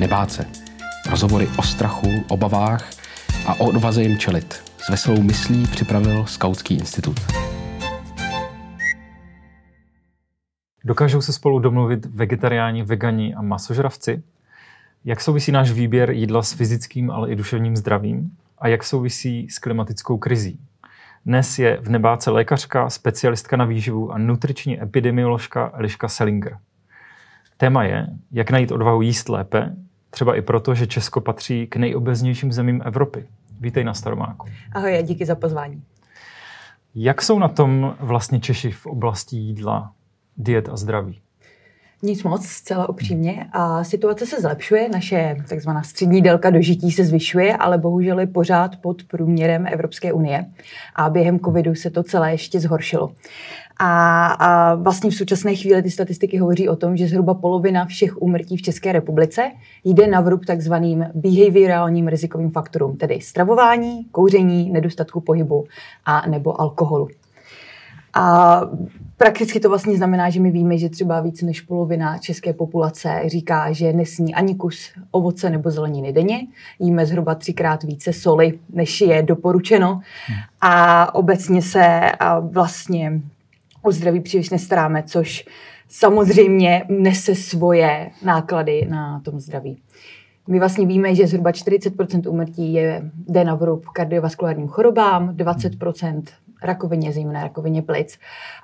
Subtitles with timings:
[0.00, 0.46] nebát se.
[1.10, 2.90] Rozhovory o strachu, obavách
[3.46, 4.54] a o odvaze jim čelit.
[4.78, 7.16] S veselou myslí připravil Skautský institut.
[10.84, 14.22] Dokážou se spolu domluvit vegetariáni, vegani a masožravci?
[15.04, 18.30] Jak souvisí náš výběr jídla s fyzickým, ale i duševním zdravím?
[18.58, 20.60] A jak souvisí s klimatickou krizí?
[21.26, 26.58] Dnes je v nebáce lékařka, specialistka na výživu a nutriční epidemioložka Eliška Selinger.
[27.56, 29.76] Téma je, jak najít odvahu jíst lépe,
[30.10, 33.26] třeba i proto, že Česko patří k nejobeznějším zemím Evropy.
[33.60, 34.48] Vítej na Staromáku.
[34.72, 35.82] Ahoj a díky za pozvání.
[36.94, 39.92] Jak jsou na tom vlastně Češi v oblasti jídla,
[40.36, 41.20] diet a zdraví?
[42.02, 43.46] Nic moc, zcela upřímně.
[43.52, 48.76] A situace se zlepšuje, naše takzvaná střední délka dožití se zvyšuje, ale bohužel je pořád
[48.76, 50.46] pod průměrem Evropské unie.
[50.96, 53.12] A během covidu se to celé ještě zhoršilo.
[53.82, 58.22] A, a vlastně v současné chvíli ty statistiky hovoří o tom, že zhruba polovina všech
[58.22, 59.50] úmrtí v České republice
[59.84, 65.64] jde na vrub takzvaným behaviorálním rizikovým faktorům, tedy stravování, kouření, nedostatku pohybu
[66.04, 67.08] a nebo alkoholu.
[68.14, 68.60] A
[69.16, 73.72] prakticky to vlastně znamená, že my víme, že třeba víc než polovina české populace říká,
[73.72, 76.46] že nesní ani kus ovoce nebo zeleniny denně.
[76.78, 80.00] Jíme zhruba třikrát více soli, než je doporučeno.
[80.60, 82.00] A obecně se
[82.40, 83.20] vlastně
[83.82, 85.44] o zdraví příliš nestaráme, což
[85.88, 89.82] samozřejmě nese svoje náklady na tom zdraví.
[90.48, 96.22] My vlastně víme, že zhruba 40% úmrtí je, jde na vrub kardiovaskulárním chorobám, 20%
[96.62, 98.18] rakovině, zejména rakovině plic.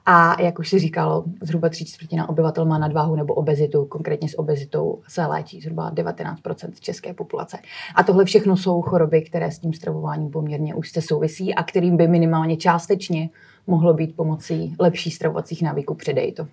[0.06, 4.38] A jak už si říkalo, zhruba tři čtvrtina obyvatel má nadváhu nebo obezitu, konkrétně s
[4.38, 7.58] obezitou se léčí zhruba 19% české populace.
[7.94, 12.08] A tohle všechno jsou choroby, které s tím stravováním poměrně úzce souvisí a kterým by
[12.08, 13.30] minimálně částečně
[13.66, 16.46] mohlo být pomocí lepší stravovacích návyků předej to.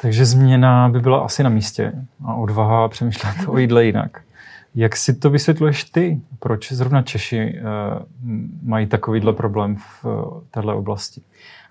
[0.00, 1.92] Takže změna by byla asi na místě
[2.24, 4.22] a odvaha přemýšlet o jídle jinak.
[4.74, 6.20] Jak si to vysvětluješ ty?
[6.38, 8.02] Proč zrovna Češi uh,
[8.62, 11.22] mají takovýhle problém v uh, této oblasti?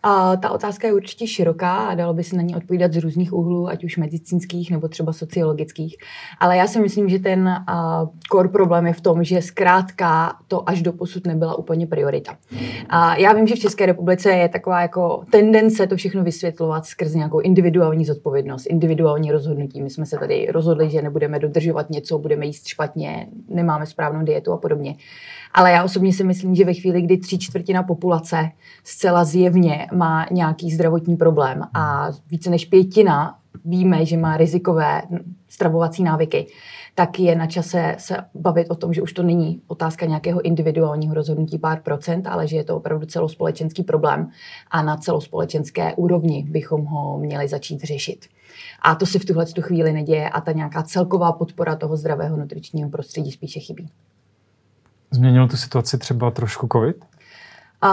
[0.03, 3.33] A ta otázka je určitě široká a dalo by se na ní odpovídat z různých
[3.33, 5.97] úhlů, ať už medicínských nebo třeba sociologických.
[6.39, 7.49] Ale já si myslím, že ten
[8.31, 12.37] core problém je v tom, že zkrátka to až do posud nebyla úplně priorita.
[12.89, 17.17] A já vím, že v České republice je taková jako tendence to všechno vysvětlovat skrze
[17.17, 19.81] nějakou individuální zodpovědnost, individuální rozhodnutí.
[19.81, 24.51] My jsme se tady rozhodli, že nebudeme dodržovat něco, budeme jíst špatně, nemáme správnou dietu
[24.51, 24.95] a podobně.
[25.53, 28.51] Ale já osobně si myslím, že ve chvíli, kdy tři čtvrtina populace
[28.83, 35.01] zcela zjevně má nějaký zdravotní problém a více než pětina víme, že má rizikové
[35.47, 36.47] stravovací návyky,
[36.95, 41.13] tak je na čase se bavit o tom, že už to není otázka nějakého individuálního
[41.13, 44.29] rozhodnutí pár procent, ale že je to opravdu celospolečenský problém
[44.71, 48.25] a na celospolečenské úrovni bychom ho měli začít řešit.
[48.81, 52.89] A to se v tuhle chvíli neděje a ta nějaká celková podpora toho zdravého nutričního
[52.89, 53.89] prostředí spíše chybí.
[55.11, 57.10] Změnil tu situaci třeba trošku COVID?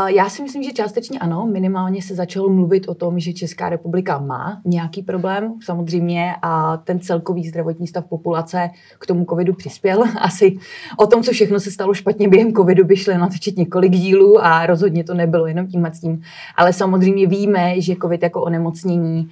[0.07, 1.47] Já si myslím, že částečně ano.
[1.47, 5.55] Minimálně se začalo mluvit o tom, že Česká republika má nějaký problém.
[5.65, 10.05] Samozřejmě a ten celkový zdravotní stav populace k tomu covidu přispěl.
[10.21, 10.59] Asi
[10.97, 14.67] o tom, co všechno se stalo špatně během covidu, by šlo natočit několik dílů a
[14.67, 16.23] rozhodně to nebylo jenom tím a tím.
[16.57, 19.31] Ale samozřejmě víme, že covid jako onemocnění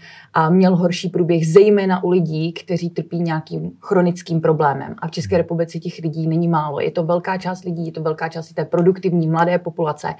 [0.48, 4.94] měl horší průběh, zejména u lidí, kteří trpí nějakým chronickým problémem.
[4.98, 6.80] A v České republice těch lidí není málo.
[6.80, 10.14] Je to velká část lidí, je to velká část té produktivní mladé populace.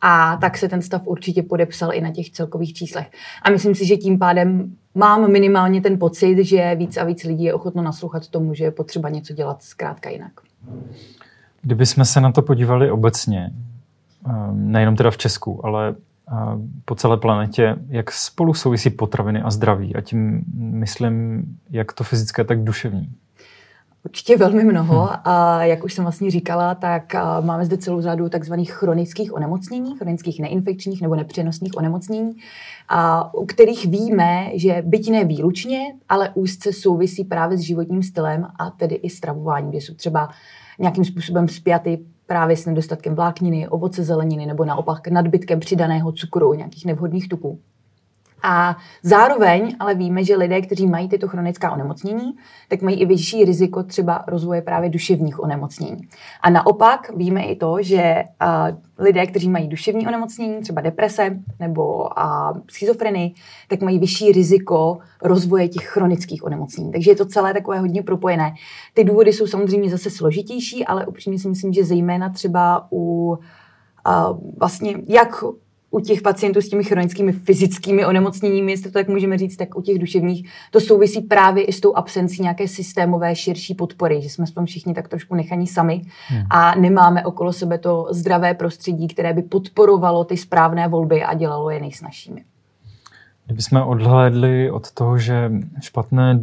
[0.00, 3.10] A tak se ten stav určitě podepsal i na těch celkových číslech.
[3.42, 7.44] A myslím si, že tím pádem mám minimálně ten pocit, že víc a víc lidí
[7.44, 10.32] je ochotno naslouchat tomu, že je potřeba něco dělat zkrátka jinak.
[11.62, 13.52] Kdybychom se na to podívali obecně,
[14.26, 15.94] ehm, nejenom teda v Česku, ale
[16.84, 19.96] po celé planetě, jak spolu souvisí potraviny a zdraví.
[19.96, 23.10] A tím myslím, jak to fyzické, tak duševní.
[24.06, 25.04] Určitě velmi mnoho.
[25.04, 25.16] Hmm.
[25.24, 30.40] A jak už jsem vlastně říkala, tak máme zde celou řadu takzvaných chronických onemocnění, chronických
[30.40, 32.32] neinfekčních nebo nepřenosných onemocnění,
[32.88, 35.78] a u kterých víme, že byť ne výlučně,
[36.08, 40.28] ale úzce souvisí právě s životním stylem a tedy i stravováním, kde jsou třeba
[40.78, 46.84] nějakým způsobem spjaty právě s nedostatkem vlákniny, ovoce, zeleniny nebo naopak nadbytkem přidaného cukru, nějakých
[46.84, 47.60] nevhodných tuků.
[48.48, 52.36] A zároveň ale víme, že lidé, kteří mají tyto chronická onemocnění,
[52.68, 56.08] tak mají i vyšší riziko třeba rozvoje právě duševních onemocnění.
[56.40, 58.24] A naopak víme i to, že
[58.98, 62.08] lidé, kteří mají duševní onemocnění, třeba deprese nebo
[62.70, 63.34] schizofrenii,
[63.68, 66.92] tak mají vyšší riziko rozvoje těch chronických onemocnění.
[66.92, 68.54] Takže je to celé takové hodně propojené.
[68.94, 73.38] Ty důvody jsou samozřejmě zase složitější, ale upřímně si myslím, že zejména třeba u
[74.58, 75.44] vlastně jak
[75.90, 79.82] u těch pacientů s těmi chronickými fyzickými onemocněními, jestli to tak můžeme říct, tak u
[79.82, 84.46] těch duševních, to souvisí právě i s tou absencí nějaké systémové širší podpory, že jsme
[84.46, 86.42] s tom všichni tak trošku nechaní sami hmm.
[86.50, 91.70] a nemáme okolo sebe to zdravé prostředí, které by podporovalo ty správné volby a dělalo
[91.70, 92.44] je nejsnažšími.
[93.46, 96.40] Kdybychom odhlédli od toho, že špatné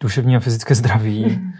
[0.00, 1.52] duševní a fyzické zdraví hmm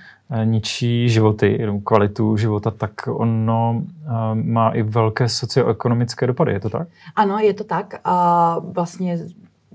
[0.44, 6.88] ničí životy, kvalitu života, tak ono eh, má i velké socioekonomické dopady, je to tak?
[7.16, 7.94] Ano, je to tak.
[8.04, 9.18] A vlastně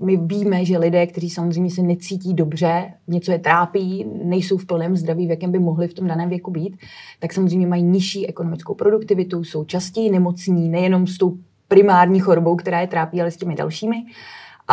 [0.00, 4.96] my víme, že lidé, kteří samozřejmě se necítí dobře, něco je trápí, nejsou v plném
[4.96, 6.76] zdraví, v jakém by mohli v tom daném věku být,
[7.18, 11.36] tak samozřejmě mají nižší ekonomickou produktivitu, jsou častěji nemocní, nejenom s tou
[11.68, 13.96] primární chorobou, která je trápí, ale s těmi dalšími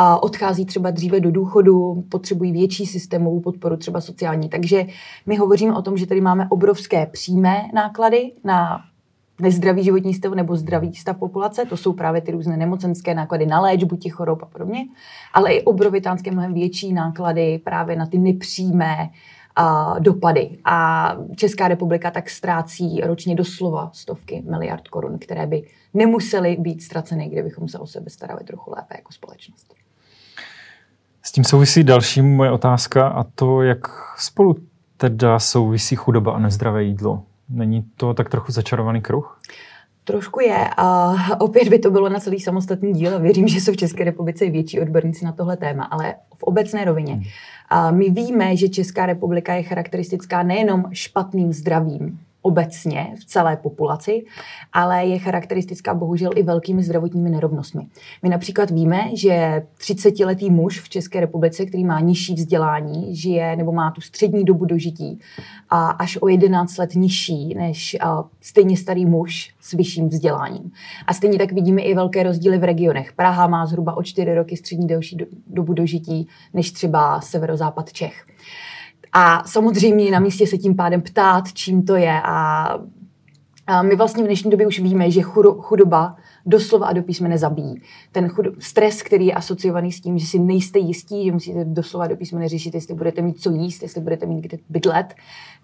[0.01, 4.49] a odchází třeba dříve do důchodu, potřebují větší systémovou podporu, třeba sociální.
[4.49, 4.85] Takže
[5.25, 8.81] my hovoříme o tom, že tady máme obrovské přímé náklady na
[9.41, 13.61] nezdravý životní stav nebo zdravý stav populace, to jsou právě ty různé nemocenské náklady na
[13.61, 14.79] léčbu těch chorob a podobně,
[15.33, 19.09] ale i obrovitánské mnohem větší náklady právě na ty nepřímé
[19.55, 20.57] a, dopady.
[20.65, 25.63] A Česká republika tak ztrácí ročně doslova stovky miliard korun, které by
[25.93, 29.79] nemusely být ztraceny, kdybychom se o sebe starali trochu lépe jako společnost.
[31.29, 33.79] S tím souvisí další moje otázka a to, jak
[34.17, 34.55] spolu
[34.97, 37.23] teda souvisí chudoba a nezdravé jídlo.
[37.49, 39.39] Není to tak trochu začarovaný kruh?
[40.03, 43.73] Trošku je a opět by to bylo na celý samostatný díl a věřím, že jsou
[43.73, 47.13] v České republice i větší odborníci na tohle téma, ale v obecné rovině.
[47.13, 47.23] Hmm.
[47.69, 54.25] A my víme, že Česká republika je charakteristická nejenom špatným zdravím, obecně v celé populaci,
[54.73, 57.87] ale je charakteristická bohužel i velkými zdravotními nerovnostmi.
[58.23, 63.71] My například víme, že 30-letý muž v České republice, který má nižší vzdělání, žije nebo
[63.71, 65.19] má tu střední dobu dožití
[65.69, 67.97] a až o 11 let nižší než
[68.41, 70.71] stejně starý muž s vyšším vzděláním.
[71.07, 73.13] A stejně tak vidíme i velké rozdíly v regionech.
[73.13, 78.25] Praha má zhruba o 4 roky střední delší dobu dožití než třeba severozápad Čech.
[79.13, 82.21] A samozřejmě na místě se tím pádem ptát, čím to je.
[82.21, 82.69] A,
[83.67, 86.15] a my vlastně v dnešní době už víme, že chudoba
[86.45, 87.81] doslova a do písmene zabíjí.
[88.11, 92.07] Ten chud, stres, který je asociovaný s tím, že si nejste jistí, že musíte doslova
[92.07, 95.15] do písmene řešit, jestli budete mít co jíst, jestli budete mít kde bydlet,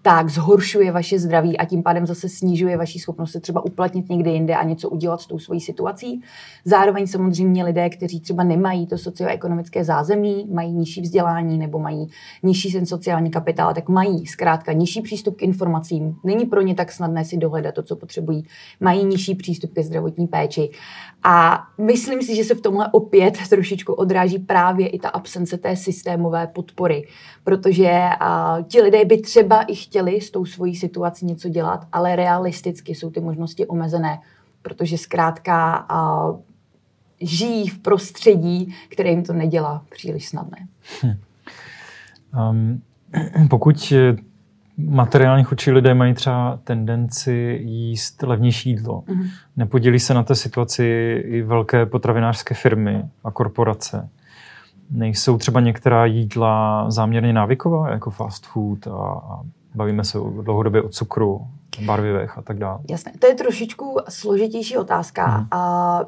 [0.06, 4.30] tak zhoršuje vaše zdraví a tím pádem zase snižuje vaši schopnost se třeba uplatnit někde
[4.30, 6.22] jinde a něco udělat s tou svojí situací.
[6.64, 12.08] Zároveň samozřejmě lidé, kteří třeba nemají to socioekonomické zázemí, mají nižší vzdělání nebo mají
[12.42, 16.16] nižší sen sociální kapitál, tak mají zkrátka nižší přístup k informacím.
[16.24, 18.46] Není pro ně tak snadné si dohledat to, co potřebují.
[18.80, 20.70] Mají nižší přístup ke zdravotní péči.
[21.22, 25.76] A myslím si, že se v tomhle opět trošičku odráží právě i ta absence té
[25.76, 27.08] systémové podpory,
[27.44, 32.16] protože a, ti lidé by třeba i chtěli s tou svojí situací něco dělat, ale
[32.16, 34.18] realisticky jsou ty možnosti omezené,
[34.62, 36.28] protože zkrátka a,
[37.20, 40.58] žijí v prostředí, které jim to nedělá příliš snadné.
[41.02, 41.14] Hm.
[42.50, 42.82] Um,
[43.48, 43.92] pokud
[44.78, 49.00] materiálně chudší lidé mají třeba tendenci jíst levnější jídlo.
[49.00, 49.30] Mm-hmm.
[49.56, 50.84] Nepodělí se na té situaci
[51.24, 54.08] i velké potravinářské firmy a korporace.
[54.90, 59.40] Nejsou třeba některá jídla záměrně návyková, jako fast food a, a
[59.76, 61.46] bavíme se dlouhodobě o cukru,
[61.84, 62.78] barvivech a tak dále.
[62.90, 65.38] Jasné, to je trošičku složitější otázka.
[65.38, 65.46] Mm.
[65.50, 66.00] A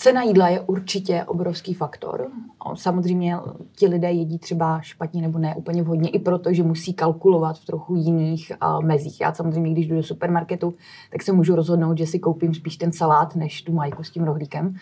[0.00, 2.26] Cena jídla je určitě obrovský faktor.
[2.74, 3.36] Samozřejmě
[3.76, 7.64] ti lidé jedí třeba špatně nebo ne úplně vhodně, i proto, že musí kalkulovat v
[7.64, 8.52] trochu jiných
[8.84, 9.20] mezích.
[9.20, 10.74] Já samozřejmě, když jdu do supermarketu,
[11.12, 14.24] tak se můžu rozhodnout, že si koupím spíš ten salát, než tu majku s tím
[14.24, 14.74] rohlíkem.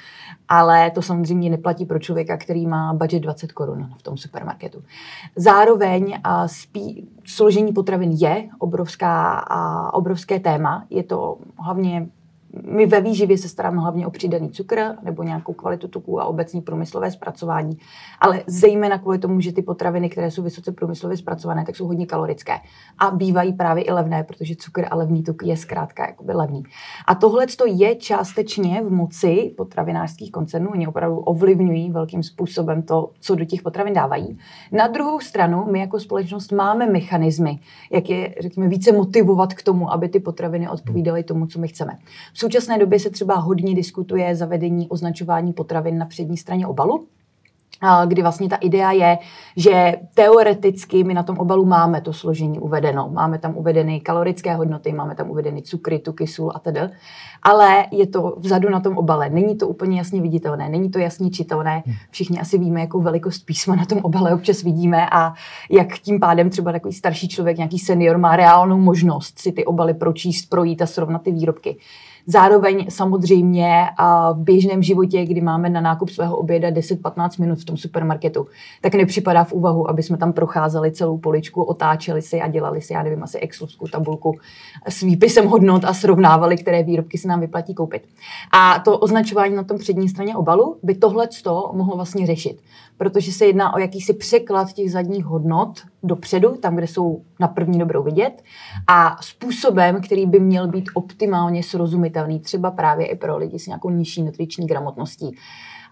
[0.48, 4.82] Ale to samozřejmě neplatí pro člověka, který má budget 20 korun v tom supermarketu.
[5.36, 9.44] Zároveň spí, složení potravin je obrovská,
[9.94, 10.84] obrovské téma.
[10.90, 12.08] Je to hlavně
[12.64, 16.60] my ve výživě se staráme hlavně o přidaný cukr nebo nějakou kvalitu tuků a obecní
[16.60, 17.78] průmyslové zpracování,
[18.20, 22.06] ale zejména kvůli tomu, že ty potraviny, které jsou vysoce průmyslově zpracované, tak jsou hodně
[22.06, 22.52] kalorické
[22.98, 26.62] a bývají právě i levné, protože cukr a levný tuk je zkrátka jakoby levný.
[27.06, 33.34] A tohle je částečně v moci potravinářských koncernů, oni opravdu ovlivňují velkým způsobem to, co
[33.34, 34.38] do těch potravin dávají.
[34.72, 37.58] Na druhou stranu, my jako společnost máme mechanismy,
[37.90, 41.98] jak je, řekněme, více motivovat k tomu, aby ty potraviny odpovídaly tomu, co my chceme.
[42.36, 47.06] V současné době se třeba hodně diskutuje zavedení označování potravin na přední straně obalu,
[48.06, 49.18] kdy vlastně ta idea je,
[49.56, 53.08] že teoreticky my na tom obalu máme to složení uvedeno.
[53.12, 56.80] Máme tam uvedeny kalorické hodnoty, máme tam uvedeny cukry, tuky, sůl a tedy.
[57.42, 59.30] Ale je to vzadu na tom obale.
[59.30, 61.82] Není to úplně jasně viditelné, není to jasně čitelné.
[61.86, 61.94] Hmm.
[62.10, 65.34] Všichni asi víme, jakou velikost písma na tom obale občas vidíme a
[65.70, 69.94] jak tím pádem třeba takový starší člověk, nějaký senior má reálnou možnost si ty obaly
[69.94, 71.76] pročíst, projít a srovnat ty výrobky.
[72.28, 73.86] Zároveň samozřejmě
[74.32, 78.46] v běžném životě, kdy máme na nákup svého oběda 10-15 minut v tom supermarketu,
[78.80, 82.92] tak nepřipadá v úvahu, aby jsme tam procházeli celou poličku, otáčeli si a dělali si,
[82.92, 84.38] já nevím, asi excelovskou tabulku
[84.88, 88.02] s výpisem hodnot a srovnávali, které výrobky se nám vyplatí koupit.
[88.52, 91.28] A to označování na tom přední straně obalu by tohle
[91.72, 92.60] mohlo vlastně řešit,
[92.98, 97.78] protože se jedná o jakýsi překlad těch zadních hodnot dopředu, tam, kde jsou na první
[97.78, 98.42] dobrou vidět,
[98.86, 103.90] a způsobem, který by měl být optimálně srozumitelný, třeba právě i pro lidi s nějakou
[103.90, 105.36] nižší nutriční gramotností.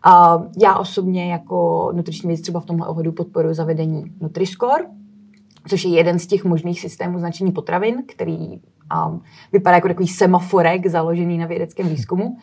[0.04, 4.84] A já osobně jako nutriční věc třeba v tomhle ohledu podporuji zavedení Nutriscore,
[5.68, 9.18] což je jeden z těch možných systémů značení potravin, který a,
[9.52, 12.36] vypadá jako takový semaforek založený na vědeckém výzkumu.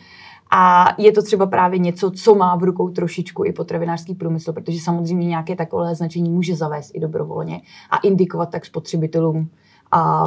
[0.51, 4.79] A je to třeba právě něco, co má v rukou trošičku i potravinářský průmysl, protože
[4.79, 9.49] samozřejmě nějaké takové značení může zavést i dobrovolně a indikovat tak spotřebitelům,
[9.91, 10.25] a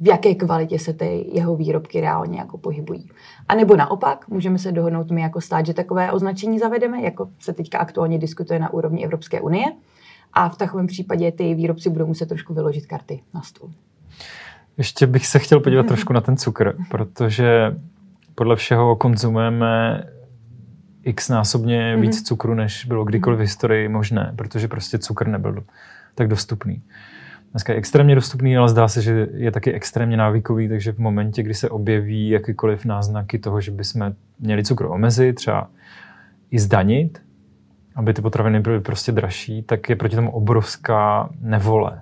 [0.00, 3.10] v jaké kvalitě se ty jeho výrobky reálně jako pohybují.
[3.48, 7.52] A nebo naopak, můžeme se dohodnout my jako stát, že takové označení zavedeme, jako se
[7.52, 9.64] teďka aktuálně diskutuje na úrovni Evropské unie.
[10.32, 13.70] A v takovém případě ty výrobci budou muset trošku vyložit karty na stůl.
[14.78, 17.76] Ještě bych se chtěl podívat trošku na ten cukr, protože
[18.40, 20.04] podle všeho konzumujeme
[21.02, 22.00] x násobně mm-hmm.
[22.00, 25.64] víc cukru, než bylo kdykoliv v historii možné, protože prostě cukr nebyl
[26.14, 26.82] tak dostupný.
[27.50, 31.42] Dneska je extrémně dostupný, ale zdá se, že je taky extrémně návykový, takže v momentě,
[31.42, 35.70] kdy se objeví jakýkoliv náznaky toho, že bychom měli cukr omezit, třeba
[36.50, 37.22] i zdanit,
[37.94, 42.00] aby ty potraviny byly prostě dražší, tak je proti tomu obrovská nevole.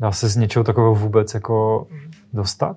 [0.00, 1.86] Dá se z něčeho takového vůbec jako
[2.32, 2.76] dostat?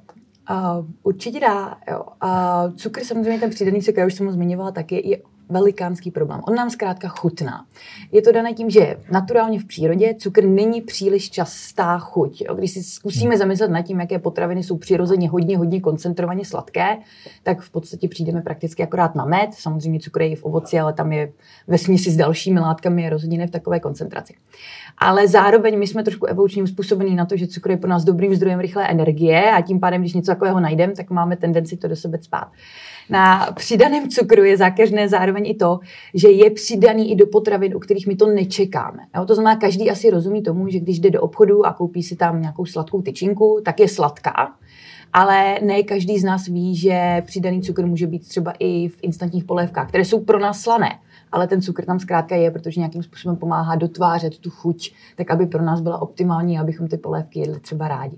[0.49, 1.77] Uh, určitě dá.
[1.91, 2.03] Jo.
[2.23, 5.17] Uh, cukr, samozřejmě ten přidaný cukr, já už jsem ho zmiňovala taky, je
[5.49, 6.41] velikánský problém.
[6.47, 7.65] On nám zkrátka chutná.
[8.11, 12.43] Je to dané tím, že naturálně v přírodě cukr není příliš častá chuť.
[12.55, 13.39] Když si zkusíme hmm.
[13.39, 16.97] zamyslet nad tím, jaké potraviny jsou přirozeně hodně, hodně koncentrovaně sladké,
[17.43, 19.53] tak v podstatě přijdeme prakticky akorát na med.
[19.53, 21.31] Samozřejmě cukr je i v ovoci, ale tam je
[21.67, 24.33] ve směsi s dalšími látkami je rozhodně ne v takové koncentraci.
[24.97, 28.35] Ale zároveň my jsme trošku evolučně uspůsobení na to, že cukr je pro nás dobrým
[28.35, 31.95] zdrojem rychlé energie a tím pádem, když něco takového najdeme, tak máme tendenci to do
[31.95, 32.51] sebe spát.
[33.09, 35.79] Na přidaném cukru je zákeřné zároveň i to,
[36.13, 38.99] že je přidaný i do potravin, u kterých my to nečekáme.
[39.15, 42.15] Jo, to znamená, každý asi rozumí tomu, že když jde do obchodu a koupí si
[42.15, 44.53] tam nějakou sladkou tyčinku, tak je sladká,
[45.13, 49.43] ale ne každý z nás ví, že přidaný cukr může být třeba i v instantních
[49.43, 50.99] polévkách, které jsou pro nás slané.
[51.31, 55.45] Ale ten cukr tam zkrátka je, protože nějakým způsobem pomáhá dotvářet tu chuť, tak aby
[55.45, 58.17] pro nás byla optimální, abychom ty polévky jedli třeba rádi.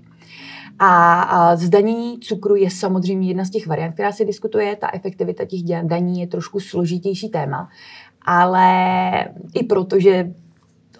[0.78, 4.76] A, zdanění cukru je samozřejmě jedna z těch variant, která se diskutuje.
[4.76, 7.68] Ta efektivita těch daní je trošku složitější téma,
[8.22, 8.64] ale
[9.54, 10.32] i proto, že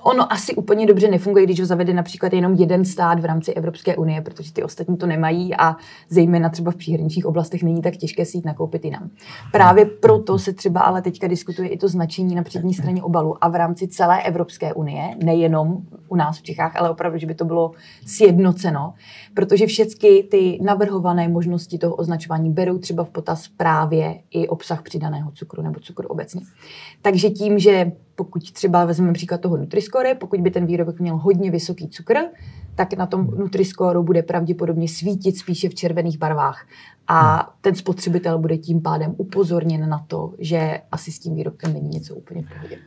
[0.03, 3.97] ono asi úplně dobře nefunguje, když ho zavede například jenom jeden stát v rámci Evropské
[3.97, 5.77] unie, protože ty ostatní to nemají a
[6.09, 9.11] zejména třeba v příhraničních oblastech není tak těžké si jít nakoupit jinam.
[9.53, 13.49] Právě proto se třeba ale teďka diskutuje i to značení na přední straně obalu a
[13.49, 17.45] v rámci celé Evropské unie, nejenom u nás v Čechách, ale opravdu, že by to
[17.45, 17.73] bylo
[18.07, 18.95] sjednoceno,
[19.35, 25.31] protože všechny ty navrhované možnosti toho označování berou třeba v potaz právě i obsah přidaného
[25.31, 26.41] cukru nebo cukru obecně.
[27.03, 31.51] Takže tím, že pokud třeba vezmeme příklad toho Nutriscore, pokud by ten výrobek měl hodně
[31.51, 32.15] vysoký cukr,
[32.75, 36.67] tak na tom Nutriscore bude pravděpodobně svítit spíše v červených barvách.
[37.09, 41.89] A ten spotřebitel bude tím pádem upozorněn na to, že asi s tím výrobkem není
[41.89, 42.79] něco úplně v pohodě.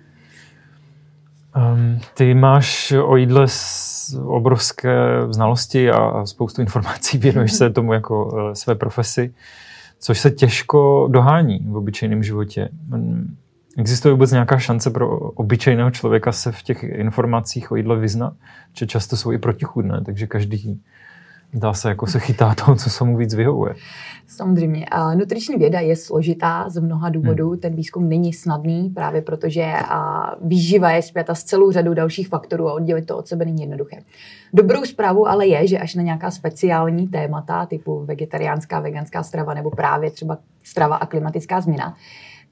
[1.73, 3.45] Um, ty máš o jídle
[4.23, 4.97] obrovské
[5.29, 9.33] znalosti a spoustu informací, věnuješ se tomu jako uh, své profesi,
[9.99, 12.69] což se těžko dohání v obyčejném životě.
[13.77, 18.33] Existuje vůbec nějaká šance pro obyčejného člověka se v těch informacích o jídle vyznat?
[18.73, 20.81] Že často jsou i protichudné, takže každý
[21.53, 23.75] dá se jako se chytá toho, co se mu víc vyhovuje.
[24.27, 24.85] Samozřejmě.
[25.15, 27.49] Nutriční věda je složitá z mnoha důvodů.
[27.49, 27.59] Hmm.
[27.59, 29.73] Ten výzkum není snadný, právě protože
[30.41, 33.97] výživa je zpěta s celou řadou dalších faktorů a oddělit to od sebe není jednoduché.
[34.53, 39.71] Dobrou zprávu ale je, že až na nějaká speciální témata, typu vegetariánská, veganská strava nebo
[39.71, 41.95] právě třeba strava a klimatická změna,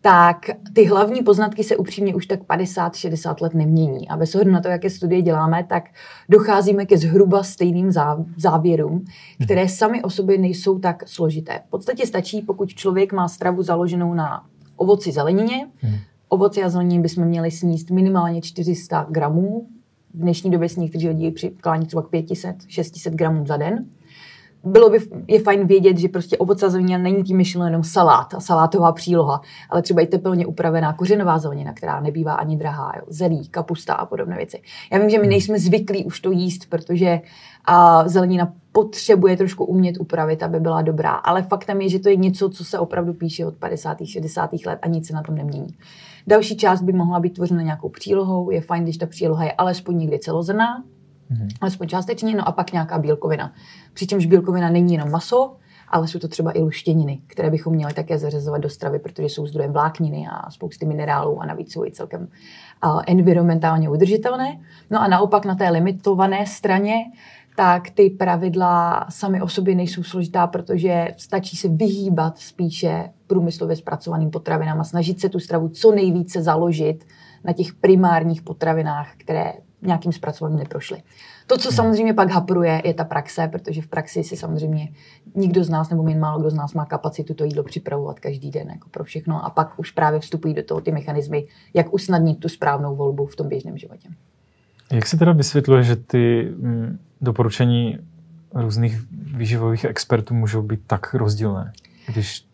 [0.02, 4.10] tak ty hlavní poznatky se upřímně už tak 50-60 let nemění.
[4.10, 5.84] A bez ohledu na to, jaké studie děláme, tak
[6.30, 7.92] docházíme ke zhruba stejným
[8.38, 9.06] závěrům,
[9.44, 11.62] které sami o sobě nejsou tak složité.
[11.68, 15.68] V podstatě stačí, pokud člověk má stravu založenou na ovoci zelenině.
[15.78, 15.96] Hmm.
[16.30, 19.68] Ovoci a zelenině bychom měli sníst minimálně 400 gramů.
[20.14, 23.86] V dnešní době si někteří lidi přiklání třeba k 500-600 gramů za den
[24.64, 28.34] bylo by, je fajn vědět, že prostě ovoce a zelenina není tím myšleno jenom salát
[28.34, 33.02] a salátová příloha, ale třeba i tepelně upravená kořenová zelenina, která nebývá ani drahá, jo,
[33.08, 34.62] zelí, kapusta a podobné věci.
[34.92, 37.22] Já vím, že my nejsme zvyklí už to jíst, protože
[37.66, 42.16] a zelenina potřebuje trošku umět upravit, aby byla dobrá, ale faktem je, že to je
[42.16, 43.98] něco, co se opravdu píše od 50.
[44.06, 44.50] 60.
[44.66, 45.76] let a nic se na tom nemění.
[46.28, 48.52] Další část by mohla být tvořena nějakou přílohou.
[48.52, 50.84] Je fajn, když ta příloha je alespoň někdy celozrná,
[51.32, 51.48] mm-hmm.
[51.62, 53.54] alespoň částečně, no a pak nějaká bílkovina.
[53.94, 55.56] Přičemž bílkovina není jenom maso,
[55.88, 59.48] ale jsou to třeba i luštěniny, které bychom měli také zařazovat do stravy, protože jsou
[59.48, 62.28] zdrojem vlákniny a spousty minerálů a navíc jsou i celkem
[63.08, 64.60] environmentálně udržitelné.
[64.92, 66.94] No a naopak na té limitované straně
[67.56, 74.30] tak ty pravidla sami o sobě nejsou složitá, protože stačí se vyhýbat spíše průmyslově zpracovaným
[74.30, 77.06] potravinám a snažit se tu stravu co nejvíce založit
[77.44, 81.02] na těch primárních potravinách, které nějakým zpracovaním neprošly.
[81.48, 84.90] To, co samozřejmě pak hapruje, je ta praxe, protože v praxi si samozřejmě
[85.36, 88.52] nikdo z nás nebo jen málo kdo z nás má kapacitu to jídlo připravovat každý
[88.52, 92.40] den jako pro všechno a pak už právě vstupují do toho ty mechanismy, jak usnadnit
[92.40, 94.10] tu správnou volbu v tom běžném životě.
[94.92, 98.00] Jak se teda vysvětluje, že ty mm, doporučení
[98.54, 101.74] různých výživových expertů můžou být tak rozdílné,
[102.14, 102.46] když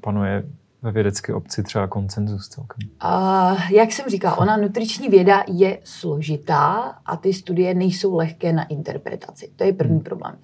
[0.00, 0.44] panuje
[0.86, 2.88] ve vědecké obci třeba koncenzus celkem?
[3.04, 8.64] Uh, jak jsem říkala, ona nutriční věda je složitá a ty studie nejsou lehké na
[8.64, 9.50] interpretaci.
[9.56, 10.04] To je první hmm.
[10.04, 10.38] problém.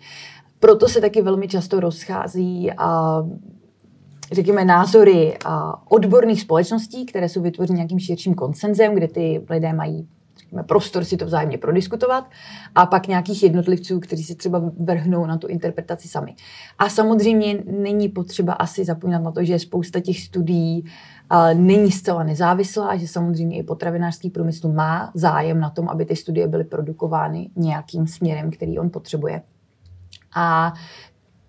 [0.60, 3.28] Proto se taky velmi často rozchází uh,
[4.32, 5.52] řekněme, názory uh,
[5.88, 10.08] odborných společností, které jsou vytvořeny nějakým širším koncenzem, kde ty lidé mají
[10.66, 12.30] prostor si to vzájemně prodiskutovat
[12.74, 16.34] a pak nějakých jednotlivců, kteří se třeba vrhnou na tu interpretaci sami.
[16.78, 20.84] A samozřejmě není potřeba asi zapomínat na to, že spousta těch studií
[21.32, 26.16] uh, není zcela nezávislá, že samozřejmě i potravinářský průmysl má zájem na tom, aby ty
[26.16, 29.42] studie byly produkovány nějakým směrem, který on potřebuje.
[30.36, 30.72] A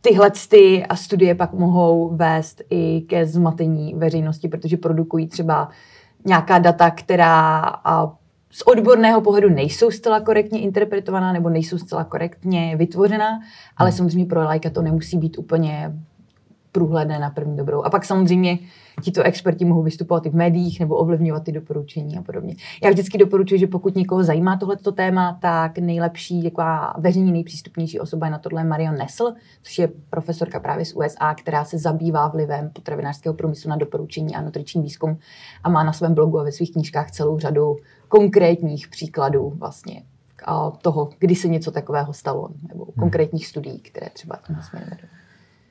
[0.01, 5.69] tyhle ty studie pak mohou vést i ke zmatení veřejnosti, protože produkují třeba
[6.25, 7.59] nějaká data, která
[8.53, 13.39] z odborného pohledu nejsou zcela korektně interpretovaná nebo nejsou zcela korektně vytvořená,
[13.77, 13.97] ale hmm.
[13.97, 15.93] samozřejmě pro lajka to nemusí být úplně
[16.73, 17.83] průhledné na první dobrou.
[17.83, 18.59] A pak samozřejmě
[19.01, 22.55] tito experti mohou vystupovat i v médiích nebo ovlivňovat ty doporučení a podobně.
[22.83, 28.27] Já vždycky doporučuji, že pokud někoho zajímá tohleto téma, tak nejlepší, taková veřejně nejpřístupnější osoba
[28.27, 32.69] je na tohle Marion Nessel, což je profesorka právě z USA, která se zabývá vlivem
[32.69, 35.17] potravinářského průmyslu na doporučení a nutriční výzkum
[35.63, 37.75] a má na svém blogu a ve svých knížkách celou řadu
[38.13, 40.03] konkrétních příkladů vlastně
[40.81, 42.93] toho, kdy se něco takového stalo, nebo hmm.
[42.99, 44.97] konkrétních studií, které třeba tím směrem.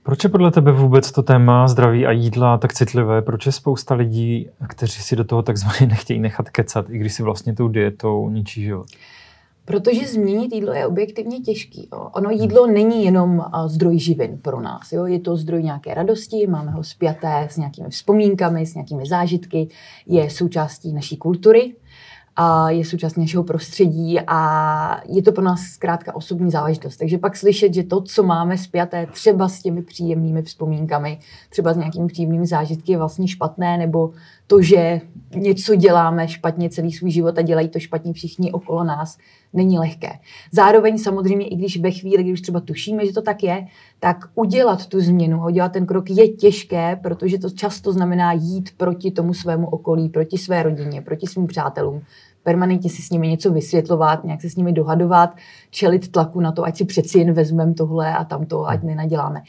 [0.03, 3.23] Proč je podle tebe vůbec to téma zdraví a jídla tak citlivé?
[3.23, 7.23] Proč je spousta lidí, kteří si do toho takzvaně nechtějí nechat kecat, i když si
[7.23, 8.87] vlastně tou dietou ničí život?
[9.65, 11.89] Protože změnit jídlo je objektivně těžký.
[11.93, 12.09] Jo.
[12.13, 14.93] Ono jídlo není jenom zdroj živin pro nás.
[14.93, 15.07] Jo.
[15.07, 19.69] Je to zdroj nějaké radosti, máme ho spjaté s nějakými vzpomínkami, s nějakými zážitky,
[20.07, 21.75] je součástí naší kultury
[22.37, 26.97] a je součástí našeho prostředí a je to pro nás zkrátka osobní záležitost.
[26.97, 31.19] Takže pak slyšet, že to, co máme spjaté třeba s těmi příjemnými vzpomínkami,
[31.51, 34.11] třeba s nějakými příjemnými zážitky je vlastně špatné, nebo
[34.47, 35.01] to, že
[35.35, 39.19] něco děláme špatně celý svůj život a dělají to špatně všichni okolo nás,
[39.53, 40.11] není lehké.
[40.53, 43.67] Zároveň samozřejmě, i když ve chvíli, kdy už třeba tušíme, že to tak je,
[44.01, 49.11] tak udělat tu změnu, udělat ten krok je těžké, protože to často znamená jít proti
[49.11, 52.03] tomu svému okolí, proti své rodině, proti svým přátelům,
[52.43, 55.37] permanentně si s nimi něco vysvětlovat, nějak se s nimi dohadovat,
[55.71, 59.43] čelit tlaku na to, ať si přeci jen vezmeme tohle a tamto, ať nenaděláme.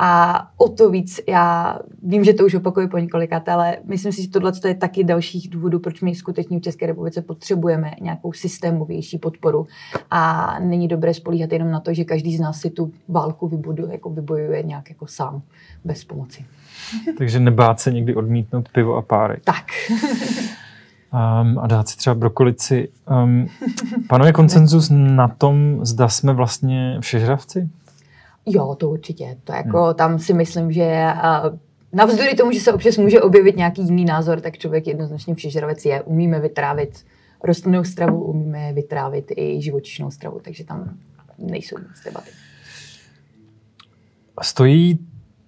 [0.00, 4.22] A o to víc, já vím, že to už opakuju po několikat, ale myslím si,
[4.22, 9.18] že tohle je taky dalších důvodů, proč my skutečně v České republice potřebujeme nějakou systémovější
[9.18, 9.66] podporu.
[10.10, 13.92] A není dobré spolíhat jenom na to, že každý z nás si tu válku vybuduje,
[13.92, 15.42] jako vybojuje nějak jako sám,
[15.84, 16.44] bez pomoci.
[17.18, 19.40] Takže nebát se někdy odmítnout pivo a páry.
[19.44, 19.64] Tak.
[21.12, 22.88] um, a dát si třeba brokolici.
[23.24, 23.46] Um,
[24.08, 27.68] panuje koncenzus na tom, zda jsme vlastně všežravci?
[28.48, 29.36] Jo, to určitě.
[29.44, 29.94] To jako hmm.
[29.94, 31.58] tam si myslím, že uh,
[31.92, 36.02] navzdory tomu, že se občas může objevit nějaký jiný názor, tak člověk jednoznačně všežravec je.
[36.02, 37.04] Umíme vytrávit
[37.44, 40.98] rostlinnou stravu, umíme vytrávit i živočišnou stravu, takže tam
[41.38, 42.30] nejsou nic debaty.
[44.42, 44.98] Stojí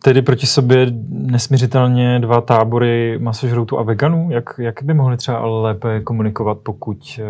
[0.02, 4.28] tedy proti sobě nesměřitelně dva tábory masožroutů a veganů?
[4.30, 7.24] Jak, jak by mohli třeba lépe komunikovat, pokud eh,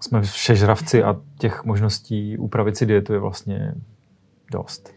[0.00, 3.74] jsme všežravci a těch možností upravit si dietu je vlastně
[4.52, 4.96] dost?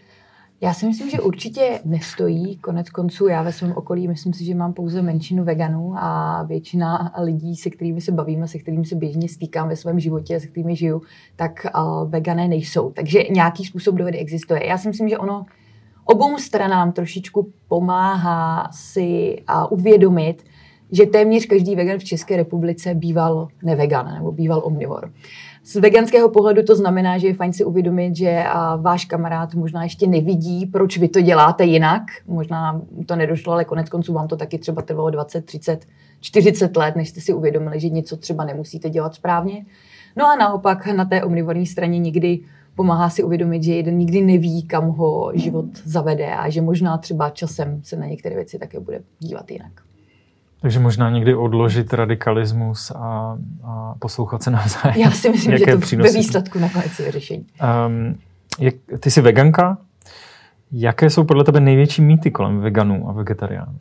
[0.61, 2.57] Já si myslím, že určitě nestojí.
[2.57, 7.13] Konec konců já ve svém okolí myslím si, že mám pouze menšinu veganů a většina
[7.21, 10.75] lidí, se kterými se bavíme, se kterými se běžně stýkám ve svém životě, se kterými
[10.75, 11.01] žiju,
[11.35, 12.91] tak uh, vegané nejsou.
[12.91, 14.67] Takže nějaký způsob dohody existuje.
[14.67, 15.45] Já si myslím, že ono
[16.05, 20.43] obou stranám trošičku pomáhá si uh, uvědomit,
[20.91, 25.11] že téměř každý vegan v České republice býval nevegan nebo býval omnivor.
[25.63, 28.43] Z veganského pohledu to znamená, že je fajn si uvědomit, že
[28.77, 32.01] váš kamarád možná ještě nevidí, proč vy to děláte jinak.
[32.27, 35.85] Možná to nedošlo, ale konec konců vám to taky třeba trvalo 20, 30,
[36.21, 39.65] 40 let, než jste si uvědomili, že něco třeba nemusíte dělat správně.
[40.15, 42.39] No a naopak na té omnivorní straně nikdy
[42.75, 47.29] pomáhá si uvědomit, že jeden nikdy neví, kam ho život zavede a že možná třeba
[47.29, 49.71] časem se na některé věci také bude dívat jinak.
[50.61, 55.01] Takže možná někdy odložit radikalismus a, a poslouchat se navzájem.
[55.01, 56.13] Já si myslím, že to přínosy.
[56.13, 57.45] ve výsledku nakonec je řešení.
[57.87, 58.15] Um,
[58.59, 59.77] jak, ty jsi veganka.
[60.71, 63.71] Jaké jsou podle tebe největší mýty kolem veganů a vegetariánů?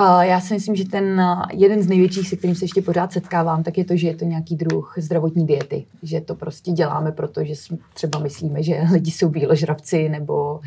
[0.00, 3.62] Uh, já si myslím, že ten jeden z největších, se kterým se ještě pořád setkávám,
[3.62, 5.84] tak je to, že je to nějaký druh zdravotní diety.
[6.02, 7.54] Že to prostě děláme, protože
[7.94, 10.60] třeba myslíme, že lidi jsou bíložravci nebo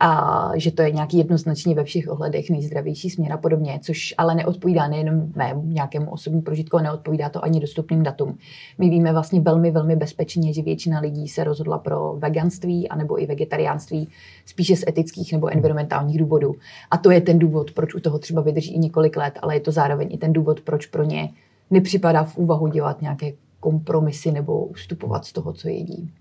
[0.00, 4.34] a že to je nějaký jednoznačně ve všech ohledech nejzdravější směr a podobně, což ale
[4.34, 8.38] neodpovídá nejenom mému nějakému osobnímu prožitku, ale neodpovídá to ani dostupným datům.
[8.78, 13.26] My víme vlastně velmi, velmi bezpečně, že většina lidí se rozhodla pro veganství anebo i
[13.26, 14.08] vegetariánství
[14.46, 16.54] spíše z etických nebo environmentálních důvodů.
[16.90, 19.60] A to je ten důvod, proč u toho třeba vydrží i několik let, ale je
[19.60, 21.30] to zároveň i ten důvod, proč pro ně
[21.70, 26.12] nepřipadá v úvahu dělat nějaké kompromisy nebo ustupovat z toho, co jedí.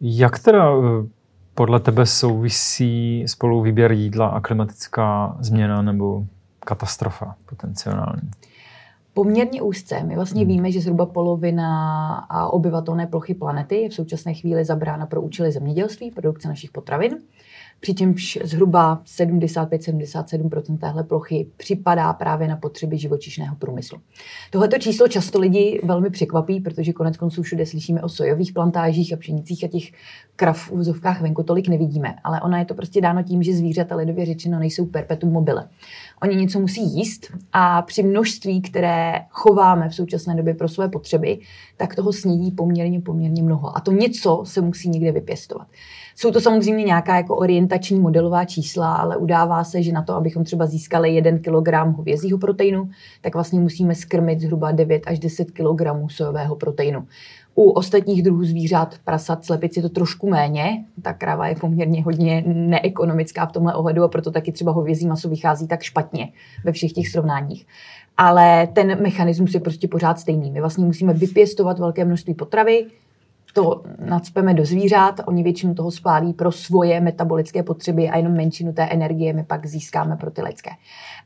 [0.00, 1.15] Jak teda eh,
[1.56, 6.24] podle tebe souvisí spolu výběr jídla a klimatická změna nebo
[6.60, 8.30] katastrofa potenciální?
[9.14, 10.02] Poměrně úzce.
[10.02, 10.48] My vlastně hmm.
[10.48, 16.10] víme, že zhruba polovina obyvatelné plochy planety je v současné chvíli zabrána pro účely zemědělství,
[16.10, 17.18] produkce našich potravin
[17.80, 23.98] přičemž zhruba 75-77% téhle plochy připadá právě na potřeby živočišného průmyslu.
[24.50, 29.16] Tohleto číslo často lidi velmi překvapí, protože konec konců všude slyšíme o sojových plantážích a
[29.16, 29.84] pšenicích a těch
[30.36, 32.14] krav v úzovkách venku tolik nevidíme.
[32.24, 35.68] Ale ona je to prostě dáno tím, že zvířata lidově řečeno nejsou perpetuum mobile.
[36.22, 41.38] Oni něco musí jíst a při množství, které chováme v současné době pro své potřeby,
[41.76, 43.76] tak toho snídí poměrně, poměrně mnoho.
[43.76, 45.68] A to něco se musí někde vypěstovat.
[46.18, 50.44] Jsou to samozřejmě nějaká jako orientační modelová čísla, ale udává se, že na to, abychom
[50.44, 56.10] třeba získali 1 kg hovězího proteinu, tak vlastně musíme skrmit zhruba 9 až 10 kg
[56.10, 57.06] sojového proteinu.
[57.54, 60.84] U ostatních druhů zvířat, prasat, slepic je to trošku méně.
[61.02, 65.28] Ta kráva je poměrně hodně neekonomická v tomhle ohledu a proto taky třeba hovězí maso
[65.28, 66.28] vychází tak špatně
[66.64, 67.66] ve všech těch srovnáních.
[68.16, 70.50] Ale ten mechanismus je prostě pořád stejný.
[70.50, 72.86] My vlastně musíme vypěstovat velké množství potravy,
[73.56, 78.72] to nadspeme do zvířat, oni většinu toho spálí pro svoje metabolické potřeby a jenom menšinu
[78.72, 80.70] té energie my pak získáme pro ty lidské.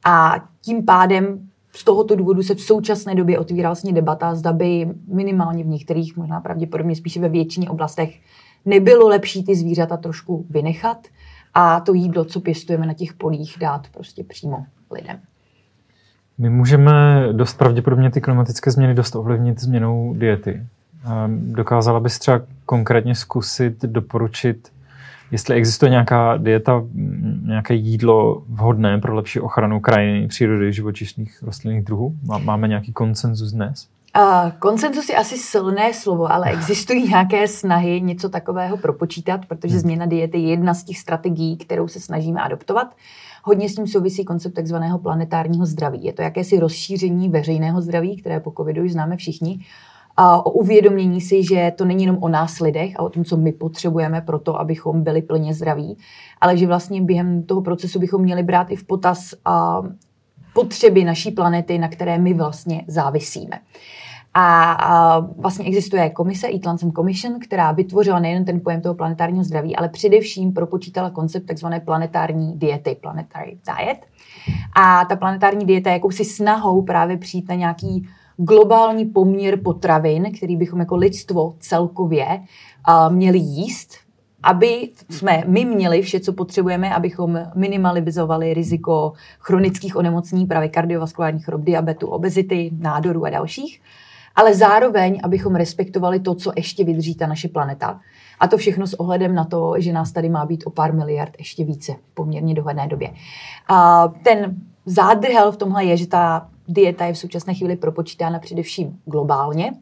[0.07, 4.89] A tím pádem z tohoto důvodu se v současné době otvírá vlastně debata, zda by
[5.09, 8.21] minimálně v některých, možná pravděpodobně spíše ve většině oblastech,
[8.65, 11.07] nebylo lepší ty zvířata trošku vynechat
[11.55, 15.21] a to jídlo, co pěstujeme na těch polích, dát prostě přímo lidem.
[16.39, 20.67] My můžeme dost pravděpodobně ty klimatické změny dost ovlivnit změnou diety.
[21.29, 24.73] Dokázala bys třeba konkrétně zkusit doporučit,
[25.31, 26.83] jestli existuje nějaká dieta,
[27.45, 32.17] nějaké jídlo vhodné pro lepší ochranu krajiny, přírody, živočišných rostlinných druhů?
[32.45, 33.89] Máme nějaký konsenzus dnes?
[34.19, 39.81] Uh, konsenzus je asi silné slovo, ale existují nějaké snahy něco takového propočítat, protože hmm.
[39.81, 42.95] změna diety je jedna z těch strategií, kterou se snažíme adoptovat.
[43.45, 46.05] Hodně s tím souvisí koncept takzvaného planetárního zdraví.
[46.05, 49.65] Je to jakési rozšíření veřejného zdraví, které po covidu už známe všichni,
[50.29, 53.53] o uvědomění si, že to není jenom o nás lidech a o tom, co my
[53.53, 55.97] potřebujeme pro to, abychom byli plně zdraví,
[56.41, 59.83] ale že vlastně během toho procesu bychom měli brát i v potaz a
[60.55, 63.59] potřeby naší planety, na které my vlastně závisíme.
[64.35, 69.45] A, a vlastně existuje komise, Eat Lancem Commission, která vytvořila nejen ten pojem toho planetárního
[69.45, 74.07] zdraví, ale především propočítala koncept takzvané planetární diety, planetary diet.
[74.77, 78.09] A ta planetární dieta je jakousi snahou právě přijít na nějaký
[78.43, 82.41] globální poměr potravin, který bychom jako lidstvo celkově
[83.09, 83.97] měli jíst,
[84.43, 91.61] aby jsme my měli vše, co potřebujeme, abychom minimalizovali riziko chronických onemocnění, právě kardiovaskulárních chorob,
[91.61, 93.83] diabetu, obezity, nádorů a dalších,
[94.37, 98.01] ale zároveň, abychom respektovali to, co ještě vydrží ta naše planeta.
[98.41, 101.33] A to všechno s ohledem na to, že nás tady má být o pár miliard
[101.39, 103.11] ještě více v poměrně dohledné době.
[103.69, 108.99] A ten zádrhel v tomhle je, že ta dieta je v současné chvíli propočítána především
[109.05, 109.73] globálně.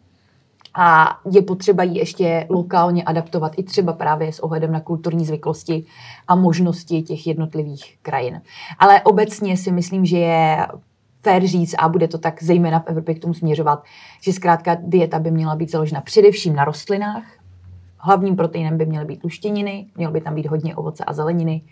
[0.74, 5.84] a je potřeba ji ještě lokálně adaptovat i třeba právě s ohledem na kulturní zvyklosti
[6.28, 8.42] a možnosti těch jednotlivých krajin.
[8.78, 10.66] Ale obecně si myslím, že je
[11.22, 13.84] fér říct, a bude to tak zejména v Evropě k tomu směřovat,
[14.20, 17.24] že zkrátka dieta by měla být založena především na rostlinách.
[17.98, 21.62] Hlavním proteinem by měly být luštěniny, mělo by tam být hodně ovoce a zeleniny,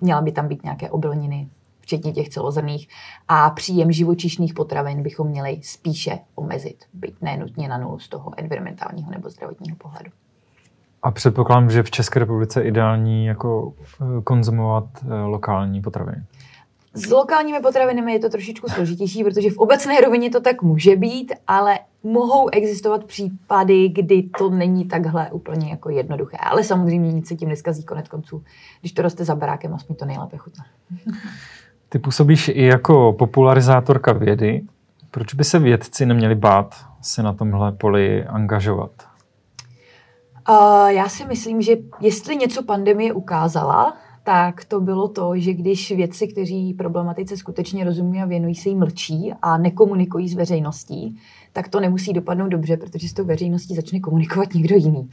[0.00, 1.48] měla by tam být nějaké obilniny,
[1.82, 2.88] včetně těch celozrných.
[3.28, 9.10] A příjem živočišných potravin bychom měli spíše omezit, byť nenutně na nulu z toho environmentálního
[9.10, 10.10] nebo zdravotního pohledu.
[11.02, 16.22] A předpokládám, že v České republice je ideální jako eh, konzumovat eh, lokální potraviny.
[16.94, 21.32] S lokálními potravinami je to trošičku složitější, protože v obecné rovině to tak může být,
[21.46, 26.36] ale mohou existovat případy, kdy to není takhle úplně jako jednoduché.
[26.36, 28.44] Ale samozřejmě nic se tím neskazí konec konců.
[28.80, 30.64] Když to roste za barákem, aspoň to nejlépe chutná.
[31.92, 34.62] Ty působíš i jako popularizátorka vědy.
[35.10, 38.90] Proč by se vědci neměli bát se na tomhle poli angažovat?
[40.48, 45.92] Uh, já si myslím, že jestli něco pandemie ukázala, tak to bylo to, že když
[45.92, 51.18] vědci, kteří problematice skutečně rozumí a věnují se jí mlčí a nekomunikují s veřejností,
[51.52, 55.10] tak to nemusí dopadnout dobře, protože s tou veřejností začne komunikovat někdo jiný.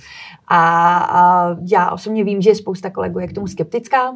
[0.48, 4.14] A, a já osobně vím, že je spousta kolegů je k tomu skeptická.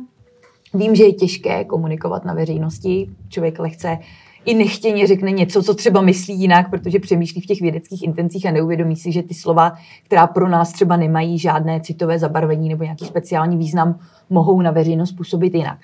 [0.73, 3.09] Vím, že je těžké komunikovat na veřejnosti.
[3.29, 3.97] Člověk lehce
[4.45, 8.51] i nechtěně řekne něco, co třeba myslí jinak, protože přemýšlí v těch vědeckých intencích a
[8.51, 13.05] neuvědomí si, že ty slova, která pro nás třeba nemají žádné citové zabarvení nebo nějaký
[13.05, 15.77] speciální význam, mohou na veřejnost působit jinak.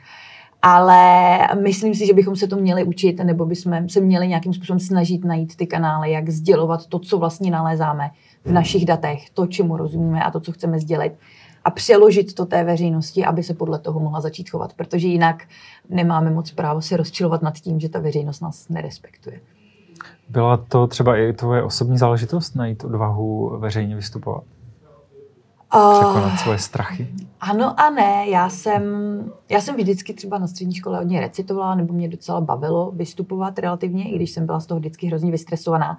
[0.61, 4.79] Ale myslím si, že bychom se to měli učit, nebo bychom se měli nějakým způsobem
[4.79, 8.11] snažit najít ty kanály, jak sdělovat to, co vlastně nalézáme
[8.45, 11.13] v našich datech, to, čemu rozumíme a to, co chceme sdělit
[11.65, 15.43] a přeložit to té veřejnosti, aby se podle toho mohla začít chovat, protože jinak
[15.89, 19.41] nemáme moc právo se rozčilovat nad tím, že ta veřejnost nás nerespektuje.
[20.29, 24.43] Byla to třeba i tvoje osobní záležitost najít odvahu veřejně vystupovat?
[25.69, 27.07] Překonat svoje strachy?
[27.41, 28.29] Ano a ne.
[28.29, 28.83] Já jsem,
[29.49, 34.09] já jsem vždycky třeba na střední škole hodně recitovala, nebo mě docela bavilo vystupovat relativně,
[34.11, 35.97] i když jsem byla z toho vždycky hrozně vystresovaná.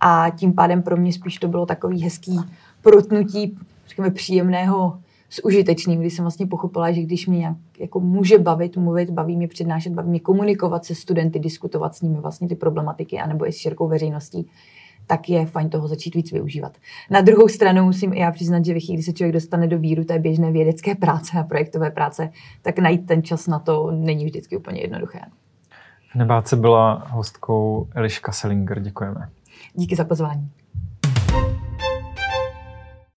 [0.00, 2.40] A tím pádem pro mě spíš to bylo takový hezký
[2.82, 4.98] protnutí, řekněme, příjemného
[5.30, 9.36] s užitečným, kdy jsem vlastně pochopila, že když mě nějak jako může bavit, mluvit, baví
[9.36, 13.52] mě přednášet, baví mě komunikovat se studenty, diskutovat s nimi vlastně ty problematiky, anebo i
[13.52, 14.50] s širokou veřejností,
[15.06, 16.76] tak je fajn toho začít víc využívat.
[17.10, 19.78] Na druhou stranu musím i já přiznat, že ve chvíli, kdy se člověk dostane do
[19.78, 22.30] víru té běžné vědecké práce a projektové práce,
[22.62, 25.20] tak najít ten čas na to není vždycky úplně jednoduché.
[26.12, 28.80] V Nebáce byla hostkou Eliška Selinger.
[28.80, 29.28] Děkujeme.
[29.74, 30.50] Díky za pozvání.